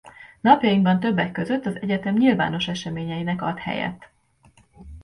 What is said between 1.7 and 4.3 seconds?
egyetem nyilvános eseményeinek ad helyet.